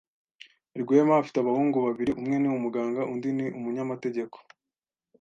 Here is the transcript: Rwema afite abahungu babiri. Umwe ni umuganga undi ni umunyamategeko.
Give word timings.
Rwema 0.81 1.13
afite 1.21 1.37
abahungu 1.39 1.77
babiri. 1.85 2.11
Umwe 2.21 2.35
ni 2.39 2.47
umuganga 2.57 3.01
undi 3.13 3.29
ni 3.37 3.45
umunyamategeko. 3.57 4.37